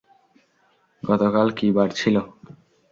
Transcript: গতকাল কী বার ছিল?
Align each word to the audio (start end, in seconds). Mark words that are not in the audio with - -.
গতকাল 1.03 1.47
কী 1.57 1.67
বার 1.75 1.89
ছিল? 1.99 2.15